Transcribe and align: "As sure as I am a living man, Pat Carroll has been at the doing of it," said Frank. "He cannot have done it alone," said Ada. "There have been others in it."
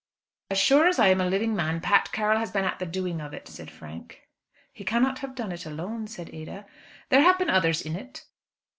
"As 0.49 0.57
sure 0.57 0.87
as 0.87 0.97
I 0.97 1.09
am 1.09 1.21
a 1.21 1.27
living 1.29 1.55
man, 1.55 1.79
Pat 1.79 2.11
Carroll 2.11 2.39
has 2.39 2.49
been 2.49 2.65
at 2.65 2.79
the 2.79 2.87
doing 2.87 3.21
of 3.21 3.35
it," 3.35 3.47
said 3.47 3.69
Frank. 3.69 4.27
"He 4.73 4.83
cannot 4.83 5.19
have 5.19 5.35
done 5.35 5.51
it 5.51 5.63
alone," 5.63 6.07
said 6.07 6.33
Ada. 6.33 6.65
"There 7.09 7.21
have 7.21 7.37
been 7.37 7.51
others 7.51 7.83
in 7.83 7.95
it." 7.95 8.25